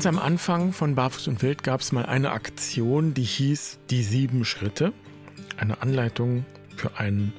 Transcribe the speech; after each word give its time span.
Ganz 0.00 0.16
am 0.16 0.18
Anfang 0.18 0.72
von 0.72 0.94
Barfuß 0.94 1.28
und 1.28 1.42
Wild 1.42 1.62
gab 1.62 1.82
es 1.82 1.92
mal 1.92 2.06
eine 2.06 2.30
Aktion, 2.30 3.12
die 3.12 3.22
hieß 3.22 3.80
Die 3.90 4.02
sieben 4.02 4.46
Schritte. 4.46 4.94
Eine 5.58 5.82
Anleitung 5.82 6.46
für 6.74 6.98
einen 6.98 7.34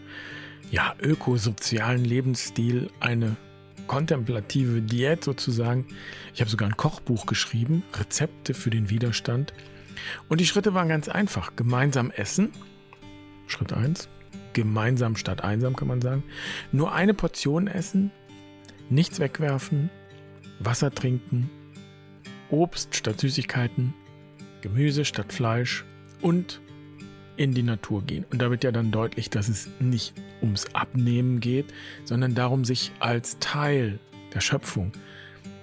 ja, 0.70 0.94
ökosozialen 1.02 2.06
Lebensstil, 2.06 2.92
eine 3.00 3.36
kontemplative 3.88 4.84
Diät 4.84 5.24
sozusagen. 5.24 5.88
Ich 6.36 6.42
habe 6.42 6.52
sogar 6.52 6.70
ein 6.70 6.78
Kochbuch 6.78 7.26
geschrieben, 7.26 7.82
Rezepte 7.96 8.54
für 8.54 8.70
den 8.70 8.92
Widerstand. 8.92 9.56
Und 10.30 10.40
die 10.40 10.46
Schritte 10.46 10.76
waren 10.76 10.88
ganz 10.88 11.10
einfach. 11.10 11.56
Gemeinsam 11.56 12.12
essen, 12.12 12.52
Schritt 13.48 13.74
1. 13.74 14.08
Gemeinsam 14.54 15.16
statt 15.16 15.44
einsam 15.44 15.76
kann 15.76 15.88
man 15.88 16.02
sagen. 16.02 16.24
Nur 16.72 16.94
eine 16.94 17.16
Portion 17.16 17.66
essen, 17.66 18.12
nichts 18.92 19.20
wegwerfen, 19.20 19.90
Wasser 20.60 20.94
trinken, 20.94 21.50
Obst 22.52 22.96
statt 22.96 23.20
Süßigkeiten, 23.20 23.94
Gemüse 24.62 25.06
statt 25.06 25.34
Fleisch 25.34 25.86
und 26.22 26.62
in 27.38 27.54
die 27.54 27.64
Natur 27.64 28.04
gehen. 28.04 28.26
Und 28.30 28.42
da 28.42 28.52
wird 28.52 28.64
ja 28.64 28.72
dann 28.72 28.92
deutlich, 28.92 29.30
dass 29.30 29.50
es 29.50 29.70
nicht 29.80 30.14
ums 30.42 30.68
Abnehmen 30.74 31.40
geht, 31.40 31.74
sondern 32.06 32.36
darum, 32.36 32.66
sich 32.66 32.92
als 33.00 33.40
Teil 33.40 34.00
der 34.34 34.42
Schöpfung 34.42 34.92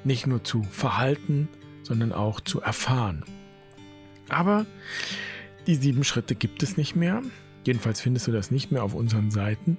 nicht 0.04 0.26
nur 0.26 0.42
zu 0.42 0.62
verhalten, 0.64 1.48
sondern 1.82 2.12
auch 2.12 2.40
zu 2.40 2.60
erfahren. 2.60 3.24
Aber 4.28 4.66
die 5.66 5.74
sieben 5.74 6.04
Schritte 6.04 6.34
gibt 6.34 6.62
es 6.62 6.76
nicht 6.76 6.96
mehr. 6.96 7.22
Jedenfalls 7.64 8.00
findest 8.00 8.26
du 8.26 8.32
das 8.32 8.50
nicht 8.50 8.72
mehr 8.72 8.82
auf 8.82 8.94
unseren 8.94 9.30
Seiten. 9.30 9.78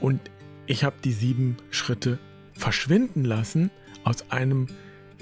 Und 0.00 0.20
ich 0.66 0.84
habe 0.84 0.96
die 1.02 1.12
sieben 1.12 1.56
Schritte 1.70 2.18
verschwinden 2.52 3.24
lassen 3.24 3.70
aus 4.04 4.30
einem 4.30 4.66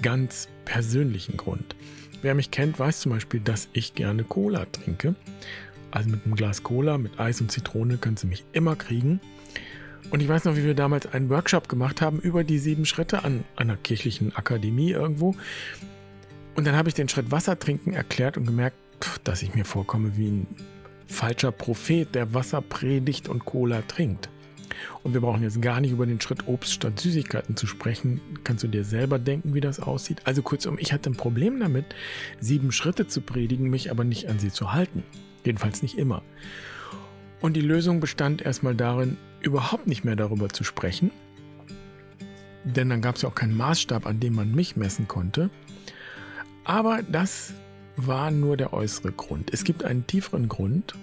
ganz 0.01 0.47
persönlichen 0.65 1.37
Grund. 1.37 1.75
Wer 2.21 2.35
mich 2.35 2.51
kennt, 2.51 2.77
weiß 2.79 3.01
zum 3.01 3.11
Beispiel, 3.11 3.39
dass 3.39 3.69
ich 3.73 3.95
gerne 3.95 4.23
Cola 4.23 4.65
trinke. 4.65 5.15
Also 5.89 6.09
mit 6.09 6.25
einem 6.25 6.35
Glas 6.35 6.63
Cola, 6.63 6.97
mit 6.97 7.19
Eis 7.19 7.41
und 7.41 7.51
Zitrone 7.51 7.97
kannst 7.97 8.23
du 8.23 8.27
mich 8.27 8.45
immer 8.53 8.75
kriegen. 8.75 9.19
Und 10.11 10.21
ich 10.21 10.27
weiß 10.27 10.45
noch, 10.45 10.55
wie 10.55 10.63
wir 10.63 10.73
damals 10.73 11.11
einen 11.13 11.29
Workshop 11.29 11.69
gemacht 11.69 12.01
haben 12.01 12.19
über 12.19 12.43
die 12.43 12.59
sieben 12.59 12.85
Schritte 12.85 13.23
an 13.23 13.43
einer 13.55 13.77
kirchlichen 13.77 14.35
Akademie 14.35 14.91
irgendwo. 14.91 15.35
Und 16.55 16.67
dann 16.67 16.75
habe 16.75 16.89
ich 16.89 16.95
den 16.95 17.09
Schritt 17.09 17.31
Wasser 17.31 17.57
trinken 17.57 17.93
erklärt 17.93 18.37
und 18.37 18.45
gemerkt, 18.45 18.77
dass 19.23 19.41
ich 19.41 19.55
mir 19.55 19.65
vorkomme 19.65 20.17
wie 20.17 20.27
ein 20.27 20.47
falscher 21.07 21.51
Prophet, 21.51 22.13
der 22.13 22.33
Wasser 22.33 22.61
predigt 22.61 23.29
und 23.29 23.45
Cola 23.45 23.81
trinkt. 23.83 24.29
Und 25.03 25.13
wir 25.13 25.21
brauchen 25.21 25.43
jetzt 25.43 25.61
gar 25.61 25.81
nicht 25.81 25.91
über 25.91 26.05
den 26.05 26.21
Schritt 26.21 26.47
Obst 26.47 26.73
statt 26.73 26.99
Süßigkeiten 26.99 27.55
zu 27.55 27.67
sprechen. 27.67 28.21
Kannst 28.43 28.63
du 28.63 28.67
dir 28.67 28.83
selber 28.83 29.19
denken, 29.19 29.53
wie 29.53 29.61
das 29.61 29.79
aussieht? 29.79 30.21
Also 30.25 30.41
kurzum, 30.41 30.77
ich 30.79 30.93
hatte 30.93 31.09
ein 31.09 31.15
Problem 31.15 31.59
damit, 31.59 31.85
sieben 32.39 32.71
Schritte 32.71 33.07
zu 33.07 33.21
predigen, 33.21 33.69
mich 33.69 33.91
aber 33.91 34.03
nicht 34.03 34.29
an 34.29 34.39
sie 34.39 34.51
zu 34.51 34.73
halten. 34.73 35.03
Jedenfalls 35.43 35.81
nicht 35.81 35.97
immer. 35.97 36.21
Und 37.41 37.53
die 37.53 37.61
Lösung 37.61 37.99
bestand 37.99 38.41
erstmal 38.41 38.75
darin, 38.75 39.17
überhaupt 39.41 39.87
nicht 39.87 40.03
mehr 40.03 40.15
darüber 40.15 40.49
zu 40.49 40.63
sprechen. 40.63 41.11
Denn 42.63 42.89
dann 42.89 43.01
gab 43.01 43.15
es 43.15 43.23
ja 43.23 43.29
auch 43.29 43.35
keinen 43.35 43.57
Maßstab, 43.57 44.05
an 44.05 44.19
dem 44.19 44.35
man 44.35 44.53
mich 44.53 44.75
messen 44.75 45.07
konnte. 45.07 45.49
Aber 46.63 47.01
das 47.01 47.53
war 47.97 48.29
nur 48.29 48.57
der 48.57 48.73
äußere 48.73 49.11
Grund. 49.11 49.51
Es 49.51 49.63
gibt 49.63 49.83
einen 49.83 50.05
tieferen 50.05 50.47
Grund 50.47 50.93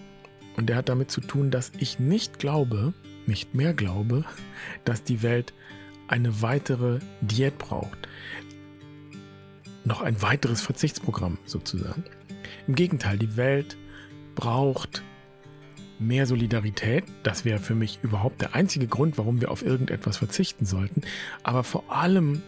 und 0.57 0.69
der 0.69 0.77
hat 0.77 0.89
damit 0.89 1.11
zu 1.11 1.21
tun, 1.21 1.51
dass 1.51 1.73
ich 1.79 1.99
nicht 1.99 2.39
glaube, 2.39 2.95
nicht 3.29 3.55
mehr 3.55 3.75
glaube, 3.75 4.25
dass 4.85 5.05
die 5.05 5.23
Welt 5.23 5.53
eine 6.09 6.43
weitere 6.43 6.99
Diät 7.21 7.59
braucht. 7.59 8.09
Noch 9.85 10.03
ein 10.03 10.21
weiteres 10.23 10.61
Verzichtsprogramm 10.61 11.39
sozusagen. 11.45 12.05
Im 12.67 12.75
Gegenteil, 12.75 13.19
die 13.19 13.37
Welt 13.37 13.77
braucht 14.35 15.03
mehr 15.99 16.27
Solidarität. 16.27 17.05
Das 17.23 17.45
wäre 17.45 17.59
für 17.59 17.75
mich 17.75 17.99
überhaupt 18.03 18.41
der 18.41 18.55
einzige 18.55 18.87
Grund, 18.87 19.19
warum 19.19 19.41
wir 19.41 19.51
auf 19.51 19.65
irgendetwas 19.65 20.17
verzichten 20.17 20.65
sollten. 20.65 21.03
Aber 21.43 21.65
vor 21.65 21.85
allem 21.93 22.43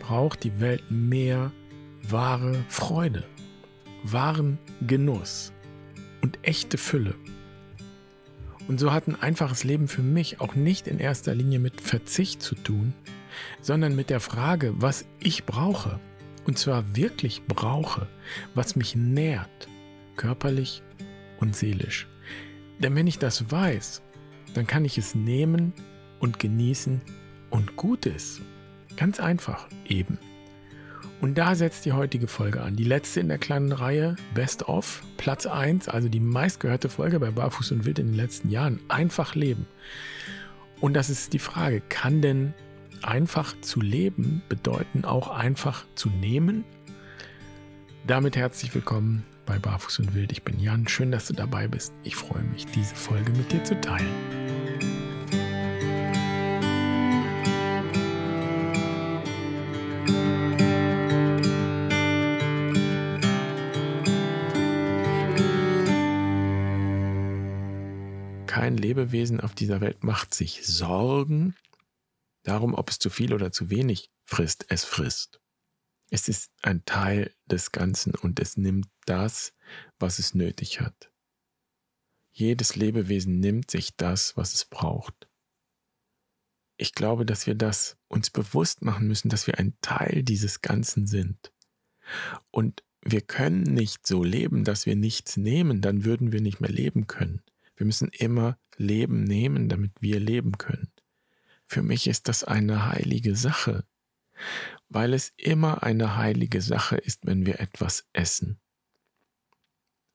braucht 0.00 0.44
die 0.44 0.60
Welt 0.60 0.82
mehr 0.90 1.52
wahre 2.02 2.64
Freude, 2.68 3.24
wahren 4.02 4.58
Genuss 4.86 5.52
und 6.22 6.38
echte 6.42 6.78
Fülle. 6.78 7.14
Und 8.68 8.78
so 8.78 8.92
hat 8.92 9.08
ein 9.08 9.20
einfaches 9.20 9.64
Leben 9.64 9.88
für 9.88 10.02
mich 10.02 10.40
auch 10.40 10.54
nicht 10.54 10.86
in 10.86 10.98
erster 10.98 11.34
Linie 11.34 11.58
mit 11.58 11.80
Verzicht 11.80 12.42
zu 12.42 12.54
tun, 12.54 12.94
sondern 13.60 13.96
mit 13.96 14.10
der 14.10 14.20
Frage, 14.20 14.74
was 14.76 15.04
ich 15.20 15.44
brauche. 15.44 16.00
Und 16.44 16.58
zwar 16.58 16.96
wirklich 16.96 17.42
brauche, 17.46 18.08
was 18.54 18.76
mich 18.76 18.96
nährt, 18.96 19.68
körperlich 20.16 20.82
und 21.38 21.54
seelisch. 21.54 22.08
Denn 22.78 22.94
wenn 22.96 23.06
ich 23.06 23.18
das 23.18 23.50
weiß, 23.50 24.02
dann 24.54 24.66
kann 24.66 24.84
ich 24.84 24.98
es 24.98 25.14
nehmen 25.14 25.72
und 26.20 26.38
genießen 26.38 27.00
und 27.50 27.76
gut 27.76 28.06
ist. 28.06 28.40
Ganz 28.96 29.20
einfach 29.20 29.68
eben. 29.86 30.18
Und 31.22 31.38
da 31.38 31.54
setzt 31.54 31.84
die 31.84 31.92
heutige 31.92 32.26
Folge 32.26 32.62
an. 32.62 32.74
Die 32.74 32.82
letzte 32.82 33.20
in 33.20 33.28
der 33.28 33.38
kleinen 33.38 33.70
Reihe, 33.70 34.16
Best 34.34 34.68
of, 34.68 35.04
Platz 35.18 35.46
1, 35.46 35.88
also 35.88 36.08
die 36.08 36.18
meistgehörte 36.18 36.88
Folge 36.88 37.20
bei 37.20 37.30
Barfuß 37.30 37.70
und 37.70 37.84
Wild 37.84 38.00
in 38.00 38.08
den 38.08 38.16
letzten 38.16 38.50
Jahren. 38.50 38.80
Einfach 38.88 39.36
leben. 39.36 39.68
Und 40.80 40.94
das 40.94 41.10
ist 41.10 41.32
die 41.32 41.38
Frage, 41.38 41.80
kann 41.80 42.22
denn 42.22 42.54
einfach 43.02 43.54
zu 43.60 43.80
leben 43.80 44.42
bedeuten, 44.48 45.04
auch 45.04 45.28
einfach 45.28 45.84
zu 45.94 46.10
nehmen? 46.10 46.64
Damit 48.04 48.36
herzlich 48.36 48.74
willkommen 48.74 49.22
bei 49.46 49.60
Barfuß 49.60 50.00
und 50.00 50.14
Wild. 50.16 50.32
Ich 50.32 50.42
bin 50.42 50.58
Jan. 50.58 50.88
Schön, 50.88 51.12
dass 51.12 51.28
du 51.28 51.34
dabei 51.34 51.68
bist. 51.68 51.92
Ich 52.02 52.16
freue 52.16 52.42
mich, 52.42 52.66
diese 52.66 52.96
Folge 52.96 53.30
mit 53.30 53.52
dir 53.52 53.62
zu 53.62 53.80
teilen. 53.80 54.61
Lebewesen 69.12 69.40
auf 69.40 69.54
dieser 69.54 69.80
Welt 69.80 70.02
macht 70.02 70.34
sich 70.34 70.66
Sorgen 70.66 71.54
darum, 72.44 72.74
ob 72.74 72.90
es 72.90 72.98
zu 72.98 73.10
viel 73.10 73.34
oder 73.34 73.52
zu 73.52 73.68
wenig 73.68 74.10
frisst. 74.24 74.64
Es 74.68 74.84
frisst. 74.84 75.40
Es 76.10 76.28
ist 76.28 76.50
ein 76.62 76.84
Teil 76.84 77.34
des 77.46 77.72
Ganzen 77.72 78.14
und 78.14 78.40
es 78.40 78.56
nimmt 78.56 78.88
das, 79.04 79.54
was 79.98 80.18
es 80.18 80.34
nötig 80.34 80.80
hat. 80.80 81.12
Jedes 82.30 82.74
Lebewesen 82.74 83.40
nimmt 83.40 83.70
sich 83.70 83.96
das, 83.96 84.36
was 84.36 84.54
es 84.54 84.64
braucht. 84.64 85.28
Ich 86.78 86.94
glaube, 86.94 87.26
dass 87.26 87.46
wir 87.46 87.54
das 87.54 87.98
uns 88.08 88.30
bewusst 88.30 88.82
machen 88.82 89.06
müssen, 89.06 89.28
dass 89.28 89.46
wir 89.46 89.58
ein 89.58 89.76
Teil 89.82 90.22
dieses 90.22 90.62
Ganzen 90.62 91.06
sind. 91.06 91.52
Und 92.50 92.82
wir 93.02 93.20
können 93.20 93.62
nicht 93.62 94.06
so 94.06 94.24
leben, 94.24 94.64
dass 94.64 94.86
wir 94.86 94.96
nichts 94.96 95.36
nehmen, 95.36 95.82
dann 95.82 96.04
würden 96.04 96.32
wir 96.32 96.40
nicht 96.40 96.60
mehr 96.60 96.70
leben 96.70 97.06
können. 97.06 97.42
Wir 97.76 97.86
müssen 97.86 98.08
immer 98.08 98.58
Leben 98.76 99.24
nehmen, 99.24 99.68
damit 99.68 99.92
wir 100.00 100.20
leben 100.20 100.58
können. 100.58 100.92
Für 101.64 101.82
mich 101.82 102.06
ist 102.06 102.28
das 102.28 102.44
eine 102.44 102.86
heilige 102.86 103.36
Sache 103.36 103.84
weil 104.88 105.14
es 105.14 105.32
immer 105.36 105.82
eine 105.82 106.16
heilige 106.16 106.60
Sache 106.60 106.96
ist, 106.96 107.26
wenn 107.26 107.46
wir 107.46 107.60
etwas 107.60 108.06
essen. 108.12 108.60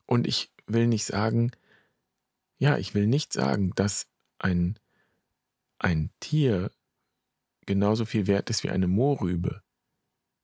Und 0.06 0.28
ich 0.28 0.54
will 0.68 0.88
nicht 0.88 1.06
sagen, 1.06 1.52
ja, 2.60 2.78
ich 2.78 2.94
will 2.94 3.08
nicht 3.08 3.34
sagen, 3.34 3.72
dass 3.76 4.08
ein, 4.40 4.80
ein 5.80 6.12
Tier 6.20 6.72
genauso 7.66 8.06
viel 8.06 8.28
wert 8.28 8.50
ist 8.50 8.64
wie 8.64 8.70
eine 8.70 8.88
Mohrrübe, 8.88 9.62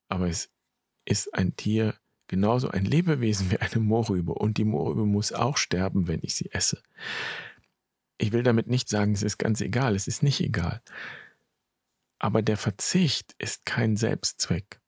aber 0.09 0.27
es 0.27 0.51
ist 1.05 1.33
ein 1.33 1.55
Tier 1.55 1.95
genauso 2.33 2.69
ein 2.69 2.83
Lebewesen 2.83 3.51
wie 3.51 3.59
eine 3.59 3.79
Mohrrübe 3.79 4.33
und 4.33 4.57
die 4.57 4.65
Mohrrübe 4.65 5.05
muss 5.05 5.33
auch 5.33 5.55
sterben, 5.55 6.07
wenn 6.07 6.21
ich 6.23 6.33
sie 6.33 6.51
esse. 6.51 6.81
Ich 8.17 8.31
will 8.31 8.41
damit 8.41 8.65
nicht 8.65 8.89
sagen, 8.89 9.13
es 9.13 9.21
ist 9.21 9.37
ganz 9.37 9.61
egal, 9.61 9.95
es 9.95 10.07
ist 10.07 10.23
nicht 10.23 10.41
egal. 10.41 10.81
Aber 12.17 12.41
der 12.41 12.57
Verzicht 12.57 13.35
ist 13.37 13.67
kein 13.67 13.97
Selbstzweck. 13.97 14.79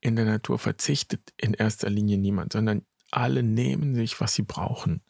In 0.00 0.16
der 0.16 0.24
Natur 0.24 0.58
verzichtet 0.58 1.32
in 1.36 1.54
erster 1.54 1.88
Linie 1.88 2.18
niemand, 2.18 2.52
sondern 2.52 2.84
alle 3.12 3.44
nehmen 3.44 3.94
sich, 3.94 4.20
was 4.20 4.34
sie 4.34 4.42
brauchen. 4.42 5.02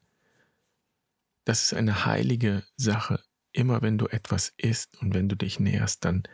Das 1.47 1.63
ist 1.63 1.73
eine 1.73 2.05
heilige 2.05 2.65
Sache. 2.77 3.23
Immer 3.53 3.81
wenn 3.81 3.97
du 3.97 4.09
etwas 4.09 4.53
isst 4.59 5.01
und 5.01 5.15
wenn 5.15 5.31
du 5.31 5.37
dich 5.37 5.59
näherst, 5.59 6.05
dann 6.05 6.25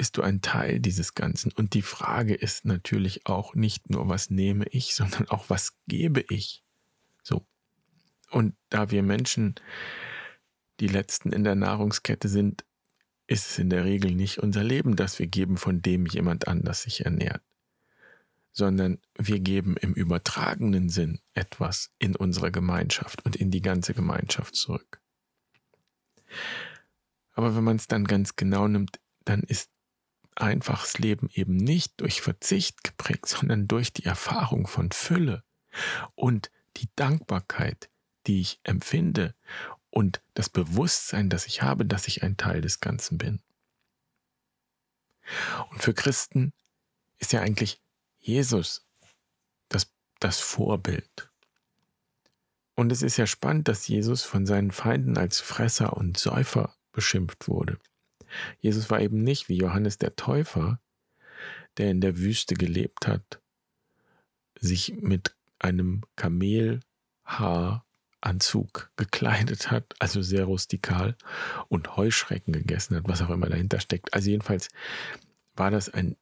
bist 0.00 0.16
du 0.16 0.22
ein 0.22 0.40
Teil 0.40 0.80
dieses 0.80 1.12
Ganzen. 1.12 1.52
Und 1.52 1.74
die 1.74 1.82
Frage 1.82 2.32
ist 2.32 2.64
natürlich 2.64 3.26
auch 3.26 3.54
nicht 3.54 3.90
nur, 3.90 4.08
was 4.08 4.30
nehme 4.30 4.64
ich, 4.70 4.94
sondern 4.94 5.28
auch, 5.28 5.50
was 5.50 5.74
gebe 5.88 6.24
ich. 6.30 6.64
So. 7.22 7.44
Und 8.30 8.56
da 8.70 8.90
wir 8.90 9.02
Menschen 9.02 9.56
die 10.80 10.86
Letzten 10.86 11.34
in 11.34 11.44
der 11.44 11.54
Nahrungskette 11.54 12.30
sind, 12.30 12.64
ist 13.26 13.50
es 13.50 13.58
in 13.58 13.68
der 13.68 13.84
Regel 13.84 14.14
nicht 14.14 14.38
unser 14.38 14.64
Leben, 14.64 14.96
das 14.96 15.18
wir 15.18 15.26
geben, 15.26 15.58
von 15.58 15.82
dem 15.82 16.06
jemand 16.06 16.48
anders 16.48 16.84
sich 16.84 17.04
ernährt. 17.04 17.42
sondern 18.52 19.00
wir 19.18 19.38
geben 19.38 19.76
im 19.76 19.92
übertragenen 19.92 20.88
Sinn 20.88 21.20
etwas 21.34 21.92
in 21.98 22.16
unsere 22.16 22.50
Gemeinschaft 22.50 23.22
und 23.26 23.36
in 23.36 23.50
die 23.50 23.60
ganze 23.60 23.92
Gemeinschaft 23.92 24.54
zurück. 24.54 25.02
Aber 27.34 27.54
wenn 27.54 27.64
man 27.64 27.76
es 27.76 27.86
dann 27.86 28.06
ganz 28.06 28.34
genau 28.34 28.66
nimmt, 28.66 28.98
dann 29.26 29.42
ist 29.42 29.70
einfaches 30.36 30.98
Leben 30.98 31.28
eben 31.32 31.56
nicht 31.56 32.00
durch 32.00 32.20
Verzicht 32.20 32.84
geprägt, 32.84 33.26
sondern 33.26 33.68
durch 33.68 33.92
die 33.92 34.04
Erfahrung 34.04 34.66
von 34.66 34.90
Fülle 34.92 35.44
und 36.14 36.50
die 36.76 36.88
Dankbarkeit, 36.96 37.90
die 38.26 38.40
ich 38.40 38.60
empfinde 38.62 39.34
und 39.90 40.22
das 40.34 40.48
Bewusstsein, 40.48 41.28
das 41.28 41.46
ich 41.46 41.62
habe, 41.62 41.84
dass 41.84 42.08
ich 42.08 42.22
ein 42.22 42.36
Teil 42.36 42.60
des 42.60 42.80
Ganzen 42.80 43.18
bin. 43.18 43.40
Und 45.70 45.82
für 45.82 45.94
Christen 45.94 46.52
ist 47.18 47.32
ja 47.32 47.40
eigentlich 47.40 47.80
Jesus 48.18 48.86
das, 49.68 49.92
das 50.18 50.40
Vorbild. 50.40 51.30
Und 52.74 52.92
es 52.92 53.02
ist 53.02 53.16
ja 53.16 53.26
spannend, 53.26 53.68
dass 53.68 53.88
Jesus 53.88 54.22
von 54.22 54.46
seinen 54.46 54.70
Feinden 54.70 55.18
als 55.18 55.40
Fresser 55.40 55.96
und 55.96 56.18
Säufer 56.18 56.74
beschimpft 56.92 57.48
wurde. 57.48 57.78
Jesus 58.58 58.90
war 58.90 59.00
eben 59.00 59.22
nicht 59.22 59.48
wie 59.48 59.56
Johannes 59.56 59.98
der 59.98 60.16
Täufer, 60.16 60.80
der 61.76 61.90
in 61.90 62.00
der 62.00 62.18
Wüste 62.18 62.54
gelebt 62.54 63.06
hat, 63.06 63.40
sich 64.58 64.94
mit 65.00 65.36
einem 65.58 66.02
Kamelhaaranzug 66.16 68.90
gekleidet 68.96 69.70
hat, 69.70 69.94
also 69.98 70.22
sehr 70.22 70.44
rustikal, 70.44 71.16
und 71.68 71.96
Heuschrecken 71.96 72.52
gegessen 72.52 72.96
hat, 72.96 73.04
was 73.06 73.22
auch 73.22 73.30
immer 73.30 73.48
dahinter 73.48 73.80
steckt. 73.80 74.14
Also 74.14 74.30
jedenfalls 74.30 74.68
war 75.54 75.70
das 75.70 75.88
ein 75.88 76.16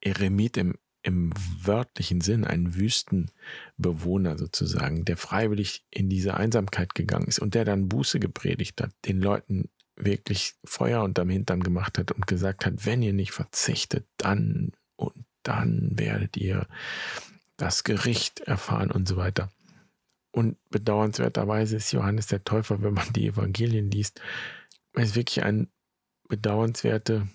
Eremit 0.00 0.56
im, 0.56 0.76
im 1.02 1.32
wörtlichen 1.62 2.20
Sinn, 2.20 2.44
ein 2.44 2.74
Wüstenbewohner 2.74 4.38
sozusagen, 4.38 5.04
der 5.04 5.16
freiwillig 5.16 5.84
in 5.90 6.08
diese 6.08 6.34
Einsamkeit 6.34 6.94
gegangen 6.94 7.26
ist 7.26 7.40
und 7.40 7.54
der 7.54 7.64
dann 7.64 7.88
Buße 7.88 8.20
gepredigt 8.20 8.80
hat, 8.80 8.92
den 9.06 9.20
Leuten 9.20 9.70
wirklich 9.98 10.54
Feuer 10.64 11.02
unterm 11.02 11.28
Hintern 11.28 11.62
gemacht 11.62 11.98
hat 11.98 12.12
und 12.12 12.26
gesagt 12.26 12.64
hat, 12.66 12.86
wenn 12.86 13.02
ihr 13.02 13.12
nicht 13.12 13.32
verzichtet, 13.32 14.06
dann 14.16 14.72
und 14.96 15.24
dann 15.42 15.90
werdet 15.98 16.36
ihr 16.36 16.66
das 17.56 17.84
Gericht 17.84 18.40
erfahren 18.40 18.90
und 18.90 19.08
so 19.08 19.16
weiter. 19.16 19.50
Und 20.30 20.56
bedauernswerterweise 20.70 21.76
ist 21.76 21.92
Johannes 21.92 22.26
der 22.28 22.44
Täufer, 22.44 22.82
wenn 22.82 22.94
man 22.94 23.12
die 23.12 23.26
Evangelien 23.26 23.90
liest, 23.90 24.20
ist 24.94 25.16
wirklich 25.16 25.44
eine 25.44 25.68
bedauernswerte 26.28 27.28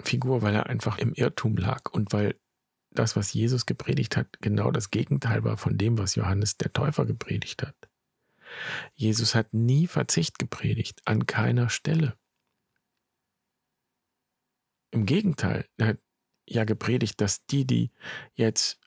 Figur, 0.00 0.42
weil 0.42 0.54
er 0.54 0.66
einfach 0.66 0.98
im 0.98 1.12
Irrtum 1.14 1.56
lag 1.56 1.90
und 1.92 2.12
weil 2.12 2.34
das, 2.90 3.16
was 3.16 3.32
Jesus 3.32 3.66
gepredigt 3.66 4.16
hat, 4.16 4.40
genau 4.40 4.70
das 4.70 4.90
Gegenteil 4.90 5.44
war 5.44 5.56
von 5.56 5.78
dem, 5.78 5.98
was 5.98 6.14
Johannes 6.14 6.56
der 6.56 6.72
Täufer 6.72 7.06
gepredigt 7.06 7.62
hat. 7.62 7.76
Jesus 8.94 9.34
hat 9.34 9.52
nie 9.52 9.86
Verzicht 9.86 10.38
gepredigt, 10.38 11.00
an 11.04 11.26
keiner 11.26 11.68
Stelle. 11.68 12.16
Im 14.90 15.06
Gegenteil, 15.06 15.66
er 15.78 15.86
hat 15.88 15.98
ja 16.46 16.64
gepredigt, 16.64 17.20
dass 17.20 17.46
die, 17.46 17.66
die 17.66 17.90
jetzt 18.34 18.78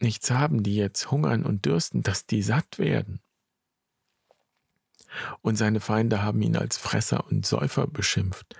nichts 0.00 0.30
haben, 0.30 0.62
die 0.62 0.76
jetzt 0.76 1.10
hungern 1.10 1.44
und 1.44 1.64
dürsten, 1.64 2.02
dass 2.02 2.26
die 2.26 2.42
satt 2.42 2.78
werden. 2.78 3.20
Und 5.40 5.56
seine 5.56 5.80
Feinde 5.80 6.22
haben 6.22 6.42
ihn 6.42 6.56
als 6.56 6.76
Fresser 6.76 7.26
und 7.26 7.46
Säufer 7.46 7.86
beschimpft. 7.86 8.56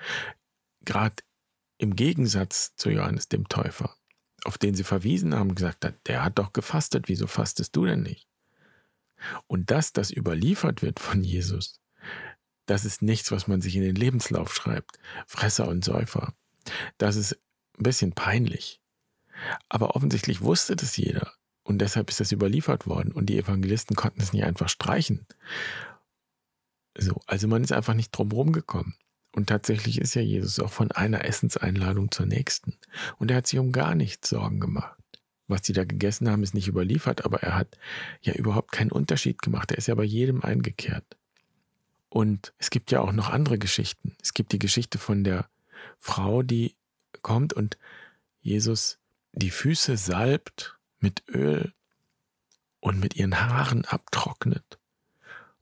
Gerade 0.84 1.16
im 1.78 1.96
Gegensatz 1.96 2.76
zu 2.76 2.90
Johannes 2.90 3.28
dem 3.28 3.48
Täufer, 3.48 3.96
auf 4.44 4.58
den 4.58 4.74
sie 4.74 4.84
verwiesen 4.84 5.34
haben, 5.34 5.54
gesagt 5.54 5.84
hat, 5.84 5.94
der 6.06 6.24
hat 6.24 6.38
doch 6.38 6.52
gefastet, 6.52 7.08
wieso 7.08 7.26
fastest 7.26 7.74
du 7.74 7.84
denn 7.84 8.02
nicht? 8.02 8.28
Und 9.46 9.70
dass 9.70 9.92
das 9.92 10.10
überliefert 10.10 10.82
wird 10.82 11.00
von 11.00 11.22
Jesus, 11.22 11.80
das 12.66 12.84
ist 12.84 13.02
nichts, 13.02 13.30
was 13.30 13.46
man 13.46 13.60
sich 13.60 13.76
in 13.76 13.82
den 13.82 13.94
Lebenslauf 13.94 14.54
schreibt. 14.54 14.98
Fresser 15.26 15.68
und 15.68 15.84
Säufer. 15.84 16.34
Das 16.98 17.16
ist 17.16 17.34
ein 17.78 17.82
bisschen 17.82 18.12
peinlich. 18.12 18.80
Aber 19.68 19.96
offensichtlich 19.96 20.40
wusste 20.40 20.76
das 20.76 20.96
jeder. 20.96 21.32
Und 21.62 21.78
deshalb 21.78 22.10
ist 22.10 22.20
das 22.20 22.32
überliefert 22.32 22.86
worden. 22.86 23.12
Und 23.12 23.26
die 23.26 23.38
Evangelisten 23.38 23.96
konnten 23.96 24.20
es 24.20 24.32
nicht 24.32 24.44
einfach 24.44 24.68
streichen. 24.68 25.26
So, 26.96 27.20
also 27.26 27.48
man 27.48 27.64
ist 27.64 27.72
einfach 27.72 27.94
nicht 27.94 28.10
drumherum 28.10 28.52
gekommen. 28.52 28.96
Und 29.32 29.48
tatsächlich 29.48 30.00
ist 30.00 30.14
ja 30.14 30.22
Jesus 30.22 30.60
auch 30.60 30.70
von 30.70 30.92
einer 30.92 31.24
Essenseinladung 31.24 32.10
zur 32.12 32.26
nächsten. 32.26 32.78
Und 33.18 33.30
er 33.30 33.38
hat 33.38 33.46
sich 33.46 33.58
um 33.58 33.72
gar 33.72 33.94
nichts 33.94 34.28
Sorgen 34.28 34.60
gemacht. 34.60 34.96
Was 35.46 35.62
die 35.62 35.72
da 35.72 35.84
gegessen 35.84 36.28
haben, 36.30 36.42
ist 36.42 36.54
nicht 36.54 36.68
überliefert, 36.68 37.24
aber 37.24 37.42
er 37.42 37.54
hat 37.54 37.76
ja 38.22 38.32
überhaupt 38.34 38.72
keinen 38.72 38.92
Unterschied 38.92 39.42
gemacht. 39.42 39.70
Er 39.70 39.78
ist 39.78 39.88
ja 39.88 39.94
bei 39.94 40.04
jedem 40.04 40.42
eingekehrt. 40.42 41.04
Und 42.08 42.54
es 42.58 42.70
gibt 42.70 42.90
ja 42.90 43.00
auch 43.00 43.12
noch 43.12 43.28
andere 43.28 43.58
Geschichten. 43.58 44.16
Es 44.22 44.32
gibt 44.32 44.52
die 44.52 44.58
Geschichte 44.58 44.98
von 44.98 45.24
der 45.24 45.48
Frau, 45.98 46.42
die 46.42 46.74
kommt 47.22 47.52
und 47.52 47.76
Jesus 48.40 48.98
die 49.32 49.50
Füße 49.50 49.96
salbt 49.96 50.78
mit 51.00 51.24
Öl 51.28 51.72
und 52.80 53.00
mit 53.00 53.16
ihren 53.16 53.40
Haaren 53.40 53.84
abtrocknet 53.84 54.78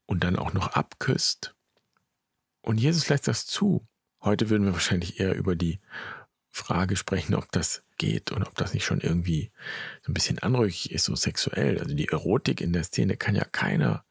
und 0.07 0.25
dann 0.25 0.37
auch 0.37 0.53
noch 0.53 0.69
abküsst. 0.69 1.55
Und 2.61 2.79
Jesus 2.79 3.09
lässt 3.09 3.29
das 3.29 3.47
zu. 3.47 3.87
Heute 4.21 4.51
würden 4.51 4.67
wir 4.67 4.73
wahrscheinlich 4.75 5.21
eher 5.21 5.35
über 5.35 5.57
die 5.57 5.81
Frage 6.53 6.97
sprechen, 6.97 7.35
ob 7.35 7.51
das 7.51 7.83
geht 7.97 8.31
und 8.31 8.43
ob 8.43 8.55
das 8.57 8.75
nicht 8.75 8.85
schon 8.85 9.01
irgendwie 9.01 9.51
so 10.03 10.11
ein 10.11 10.15
bisschen 10.15 10.39
anrüchig 10.39 10.93
ist, 10.93 11.05
so 11.05 11.17
sexuell. 11.17 11.79
Also 11.79 11.95
die 11.95 12.09
Erotik 12.09 12.61
in 12.61 12.73
der 12.73 12.85
Szene 12.85 13.17
kann 13.17 13.35
ja 13.35 13.45
keiner 13.45 14.05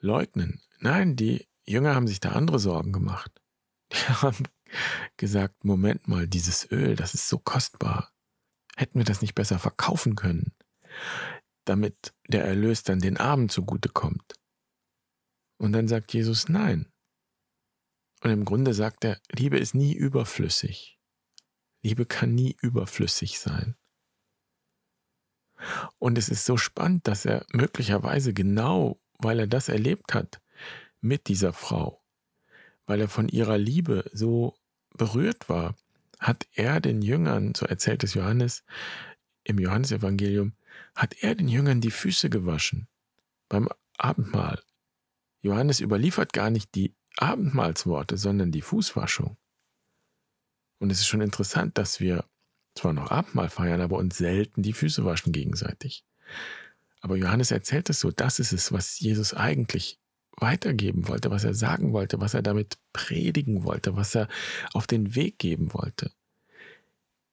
leugnen. 0.00 0.62
Nein, 0.80 1.16
die 1.16 1.46
Jünger 1.66 1.94
haben 1.94 2.08
sich 2.08 2.18
da 2.18 2.30
andere 2.30 2.58
Sorgen 2.58 2.92
gemacht. 2.92 3.30
Die 3.92 3.96
haben 3.96 4.48
gesagt, 5.16 5.64
Moment 5.64 6.08
mal, 6.08 6.26
dieses 6.26 6.70
Öl, 6.72 6.96
das 6.96 7.14
ist 7.14 7.28
so 7.28 7.38
kostbar. 7.38 8.12
Hätten 8.76 8.98
wir 8.98 9.04
das 9.04 9.22
nicht 9.22 9.36
besser 9.36 9.60
verkaufen 9.60 10.16
können, 10.16 10.52
damit 11.64 12.12
der 12.26 12.44
Erlös 12.44 12.82
dann 12.82 12.98
den 12.98 13.16
Armen 13.16 13.48
zugutekommt? 13.48 14.34
Und 15.58 15.72
dann 15.72 15.86
sagt 15.86 16.12
Jesus 16.12 16.48
nein. 16.48 16.92
Und 18.22 18.30
im 18.30 18.44
Grunde 18.44 18.74
sagt 18.74 19.04
er, 19.04 19.20
Liebe 19.30 19.58
ist 19.58 19.74
nie 19.74 19.94
überflüssig. 19.94 20.95
Liebe 21.82 22.06
kann 22.06 22.34
nie 22.34 22.56
überflüssig 22.60 23.38
sein. 23.38 23.76
Und 25.98 26.18
es 26.18 26.28
ist 26.28 26.44
so 26.44 26.56
spannend, 26.56 27.06
dass 27.06 27.24
er 27.24 27.46
möglicherweise 27.52 28.34
genau, 28.34 29.00
weil 29.18 29.40
er 29.40 29.46
das 29.46 29.68
erlebt 29.68 30.14
hat 30.14 30.40
mit 31.00 31.28
dieser 31.28 31.52
Frau, 31.52 32.02
weil 32.86 33.00
er 33.00 33.08
von 33.08 33.28
ihrer 33.28 33.58
Liebe 33.58 34.10
so 34.12 34.54
berührt 34.90 35.48
war, 35.48 35.74
hat 36.18 36.46
er 36.52 36.80
den 36.80 37.02
Jüngern, 37.02 37.54
so 37.54 37.66
erzählt 37.66 38.04
es 38.04 38.14
Johannes 38.14 38.64
im 39.44 39.58
Johannesevangelium, 39.58 40.54
hat 40.94 41.14
er 41.22 41.34
den 41.34 41.48
Jüngern 41.48 41.80
die 41.80 41.90
Füße 41.90 42.30
gewaschen 42.30 42.88
beim 43.48 43.68
Abendmahl. 43.96 44.62
Johannes 45.40 45.80
überliefert 45.80 46.32
gar 46.32 46.50
nicht 46.50 46.74
die 46.74 46.94
Abendmahlsworte, 47.16 48.16
sondern 48.16 48.50
die 48.50 48.62
Fußwaschung. 48.62 49.36
Und 50.78 50.90
es 50.90 51.00
ist 51.00 51.06
schon 51.06 51.20
interessant, 51.20 51.78
dass 51.78 52.00
wir 52.00 52.24
zwar 52.74 52.92
noch 52.92 53.10
Abendmahl 53.10 53.48
feiern, 53.48 53.80
aber 53.80 53.96
uns 53.96 54.18
selten 54.18 54.62
die 54.62 54.72
Füße 54.72 55.04
waschen 55.04 55.32
gegenseitig. 55.32 56.04
Aber 57.00 57.16
Johannes 57.16 57.50
erzählt 57.50 57.88
es 57.90 58.00
so, 58.00 58.10
das 58.10 58.38
ist 58.38 58.52
es, 58.52 58.72
was 58.72 58.98
Jesus 59.00 59.32
eigentlich 59.34 59.98
weitergeben 60.38 61.08
wollte, 61.08 61.30
was 61.30 61.44
er 61.44 61.54
sagen 61.54 61.92
wollte, 61.92 62.20
was 62.20 62.34
er 62.34 62.42
damit 62.42 62.78
predigen 62.92 63.64
wollte, 63.64 63.96
was 63.96 64.14
er 64.14 64.28
auf 64.72 64.86
den 64.86 65.14
Weg 65.14 65.38
geben 65.38 65.72
wollte. 65.72 66.12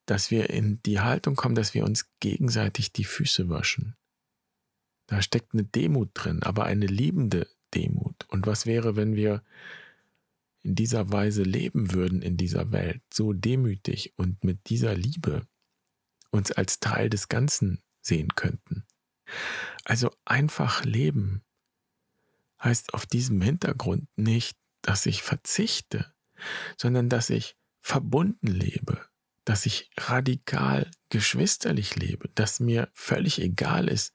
Dass 0.05 0.31
wir 0.31 0.49
in 0.49 0.81
die 0.83 0.99
Haltung 0.99 1.35
kommen, 1.35 1.55
dass 1.55 1.73
wir 1.73 1.83
uns 1.83 2.09
gegenseitig 2.19 2.93
die 2.93 3.03
Füße 3.03 3.49
waschen. 3.49 3.95
Da 5.07 5.21
steckt 5.21 5.53
eine 5.53 5.63
Demut 5.63 6.11
drin, 6.13 6.43
aber 6.43 6.65
eine 6.65 6.85
liebende 6.85 7.47
Demut. 7.73 8.25
Und 8.29 8.47
was 8.47 8.65
wäre, 8.65 8.95
wenn 8.95 9.15
wir 9.15 9.43
in 10.63 10.75
dieser 10.75 11.11
Weise 11.11 11.43
leben 11.43 11.93
würden 11.93 12.21
in 12.21 12.37
dieser 12.37 12.71
Welt, 12.71 13.01
so 13.13 13.33
demütig 13.33 14.13
und 14.17 14.43
mit 14.43 14.69
dieser 14.69 14.95
Liebe 14.95 15.45
uns 16.31 16.51
als 16.51 16.79
Teil 16.79 17.09
des 17.09 17.27
Ganzen 17.27 17.83
sehen 18.01 18.29
könnten. 18.35 18.85
Also 19.83 20.11
einfach 20.25 20.83
leben 20.83 21.43
heißt 22.61 22.93
auf 22.93 23.05
diesem 23.05 23.41
Hintergrund 23.41 24.07
nicht, 24.15 24.57
dass 24.81 25.05
ich 25.05 25.21
verzichte, 25.21 26.13
sondern 26.77 27.09
dass 27.09 27.29
ich 27.29 27.57
verbunden 27.79 28.47
lebe, 28.47 29.05
dass 29.45 29.65
ich 29.65 29.91
radikal 29.97 30.89
geschwisterlich 31.09 31.95
lebe, 31.95 32.29
dass 32.29 32.59
mir 32.59 32.89
völlig 32.93 33.39
egal 33.41 33.89
ist, 33.89 34.13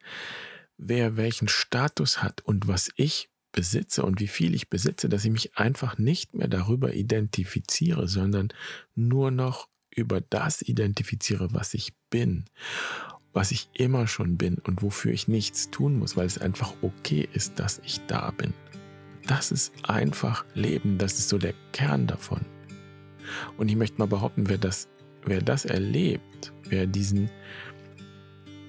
wer 0.79 1.17
welchen 1.17 1.49
Status 1.49 2.23
hat 2.23 2.41
und 2.41 2.69
was 2.69 2.91
ich 2.97 3.31
besitze 3.59 4.05
und 4.05 4.21
wie 4.21 4.29
viel 4.29 4.55
ich 4.55 4.69
besitze, 4.69 5.09
dass 5.09 5.25
ich 5.25 5.33
mich 5.33 5.57
einfach 5.59 5.99
nicht 5.99 6.33
mehr 6.33 6.47
darüber 6.47 6.95
identifiziere, 6.95 8.07
sondern 8.07 8.51
nur 8.95 9.33
noch 9.33 9.69
über 9.91 10.21
das 10.21 10.63
identifiziere, 10.63 11.53
was 11.53 11.75
ich 11.75 11.93
bin. 12.09 12.45
was 13.33 13.51
ich 13.53 13.69
immer 13.75 14.07
schon 14.07 14.37
bin 14.37 14.59
und 14.59 14.83
wofür 14.83 15.13
ich 15.13 15.29
nichts 15.29 15.71
tun 15.71 15.99
muss, 15.99 16.17
weil 16.17 16.27
es 16.27 16.39
einfach 16.39 16.73
okay 16.83 17.29
ist, 17.33 17.59
dass 17.61 17.81
ich 17.85 18.01
da 18.07 18.31
bin. 18.31 18.55
Das 19.27 19.53
ist 19.53 19.73
einfach 19.85 20.45
Leben, 20.55 20.99
das 20.99 21.19
ist 21.19 21.29
so 21.29 21.39
der 21.39 21.55
Kern 21.73 22.07
davon. 22.07 22.41
Und 23.57 23.69
ich 23.69 23.77
möchte 23.77 23.99
mal 23.99 24.07
behaupten, 24.07 24.49
wer 24.49 24.59
das, 24.59 24.89
wer 25.25 25.43
das 25.43 25.67
erlebt, 25.67 26.53
wer 26.65 26.87
diesen 26.87 27.31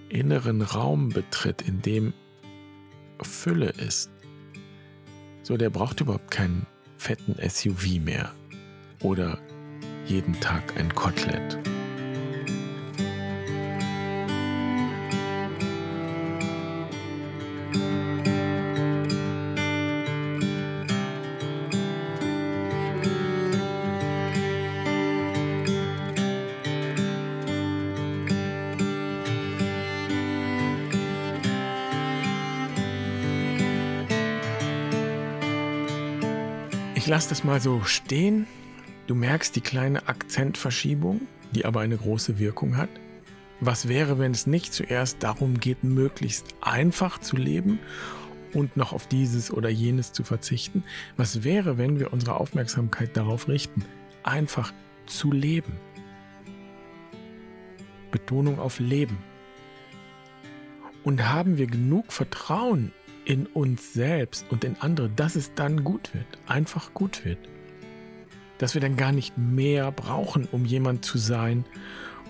inneren 0.09 0.61
Raum 0.61 1.09
betritt, 1.09 1.61
in 1.61 1.81
dem 1.81 2.13
Fülle 3.21 3.69
ist, 3.69 4.11
so 5.49 5.57
der 5.57 5.71
braucht 5.71 5.99
überhaupt 5.99 6.29
keinen 6.29 6.67
fetten 6.97 7.35
SUV 7.49 7.99
mehr 7.99 8.31
oder 9.01 9.39
jeden 10.05 10.39
Tag 10.39 10.77
ein 10.77 10.93
Kotelett. 10.93 11.57
Lasse 37.09 37.29
das 37.29 37.43
mal 37.43 37.59
so 37.59 37.81
stehen. 37.83 38.45
Du 39.07 39.15
merkst 39.15 39.55
die 39.55 39.61
kleine 39.61 40.07
Akzentverschiebung, 40.07 41.21
die 41.55 41.65
aber 41.65 41.79
eine 41.81 41.97
große 41.97 42.37
Wirkung 42.37 42.77
hat. 42.77 42.89
Was 43.59 43.87
wäre, 43.87 44.19
wenn 44.19 44.31
es 44.31 44.45
nicht 44.45 44.73
zuerst 44.73 45.23
darum 45.23 45.59
geht, 45.59 45.83
möglichst 45.83 46.53
einfach 46.61 47.17
zu 47.19 47.35
leben 47.35 47.79
und 48.53 48.77
noch 48.77 48.93
auf 48.93 49.07
dieses 49.07 49.51
oder 49.51 49.69
jenes 49.69 50.13
zu 50.13 50.23
verzichten? 50.23 50.83
Was 51.17 51.43
wäre, 51.43 51.79
wenn 51.79 51.99
wir 51.99 52.13
unsere 52.13 52.35
Aufmerksamkeit 52.35 53.17
darauf 53.17 53.47
richten, 53.47 53.83
einfach 54.21 54.71
zu 55.07 55.31
leben? 55.31 55.73
Betonung 58.11 58.59
auf 58.59 58.79
Leben. 58.79 59.17
Und 61.03 61.27
haben 61.27 61.57
wir 61.57 61.65
genug 61.65 62.13
Vertrauen 62.13 62.91
in 63.29 63.45
uns 63.45 63.93
selbst 63.93 64.43
und 64.49 64.63
in 64.63 64.75
andere, 64.79 65.07
dass 65.07 65.35
es 65.35 65.53
dann 65.53 65.83
gut 65.83 66.15
wird, 66.15 66.25
einfach 66.47 66.95
gut 66.95 67.23
wird. 67.25 67.37
Dass 68.57 68.73
wir 68.73 68.81
dann 68.81 68.97
gar 68.97 69.11
nicht 69.11 69.37
mehr 69.37 69.91
brauchen, 69.91 70.47
um 70.51 70.65
jemand 70.65 71.05
zu 71.05 71.19
sein, 71.19 71.63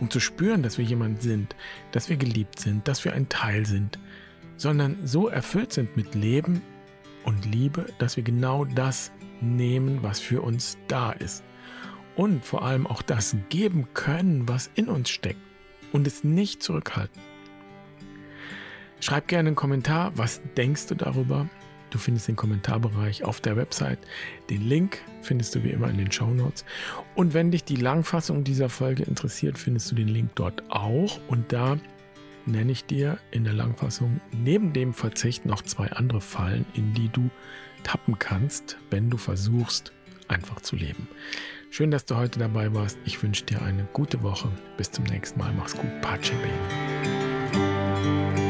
um 0.01 0.09
zu 0.09 0.19
spüren, 0.19 0.61
dass 0.61 0.77
wir 0.77 0.83
jemand 0.83 1.21
sind, 1.21 1.55
dass 1.93 2.09
wir 2.09 2.17
geliebt 2.17 2.59
sind, 2.59 2.85
dass 2.85 3.05
wir 3.05 3.13
ein 3.13 3.29
Teil 3.29 3.65
sind, 3.65 3.97
sondern 4.57 5.07
so 5.07 5.29
erfüllt 5.29 5.71
sind 5.71 5.95
mit 5.95 6.15
Leben 6.15 6.61
und 7.23 7.45
Liebe, 7.45 7.85
dass 7.97 8.17
wir 8.17 8.23
genau 8.23 8.65
das 8.65 9.13
nehmen, 9.39 10.03
was 10.03 10.19
für 10.19 10.41
uns 10.41 10.77
da 10.89 11.13
ist. 11.13 11.45
Und 12.17 12.43
vor 12.43 12.63
allem 12.63 12.85
auch 12.85 13.01
das 13.01 13.37
geben 13.47 13.87
können, 13.93 14.49
was 14.49 14.69
in 14.75 14.89
uns 14.89 15.09
steckt 15.09 15.39
und 15.93 16.05
es 16.05 16.25
nicht 16.25 16.61
zurückhalten. 16.61 17.28
Schreib 19.01 19.27
gerne 19.27 19.47
einen 19.49 19.55
Kommentar, 19.55 20.11
was 20.15 20.41
denkst 20.57 20.87
du 20.87 20.95
darüber? 20.95 21.47
Du 21.89 21.97
findest 21.97 22.27
den 22.27 22.35
Kommentarbereich 22.35 23.23
auf 23.23 23.41
der 23.41 23.55
Website. 23.55 23.99
Den 24.49 24.61
Link 24.61 24.99
findest 25.21 25.55
du 25.55 25.63
wie 25.63 25.69
immer 25.69 25.89
in 25.89 25.97
den 25.97 26.11
Show 26.11 26.27
Notes. 26.27 26.65
Und 27.15 27.33
wenn 27.33 27.49
dich 27.49 27.63
die 27.63 27.77
Langfassung 27.77 28.43
dieser 28.43 28.69
Folge 28.69 29.03
interessiert, 29.03 29.57
findest 29.57 29.89
du 29.91 29.95
den 29.95 30.09
Link 30.09 30.31
dort 30.35 30.63
auch. 30.69 31.19
Und 31.27 31.51
da 31.51 31.77
nenne 32.45 32.71
ich 32.71 32.85
dir 32.85 33.17
in 33.31 33.43
der 33.43 33.53
Langfassung 33.53 34.19
neben 34.31 34.73
dem 34.73 34.93
Verzicht 34.93 35.45
noch 35.45 35.61
zwei 35.63 35.87
andere 35.91 36.21
Fallen, 36.21 36.65
in 36.73 36.93
die 36.93 37.09
du 37.09 37.29
tappen 37.83 38.19
kannst, 38.19 38.77
wenn 38.91 39.09
du 39.09 39.17
versuchst, 39.17 39.93
einfach 40.27 40.61
zu 40.61 40.75
leben. 40.75 41.07
Schön, 41.71 41.91
dass 41.91 42.05
du 42.05 42.15
heute 42.15 42.39
dabei 42.39 42.73
warst. 42.73 42.97
Ich 43.05 43.21
wünsche 43.23 43.45
dir 43.45 43.61
eine 43.61 43.87
gute 43.93 44.21
Woche. 44.23 44.51
Bis 44.77 44.91
zum 44.91 45.05
nächsten 45.05 45.39
Mal. 45.39 45.53
Mach's 45.53 45.75
gut. 45.75 46.01
Pace 46.01 46.31
bene. 47.53 48.48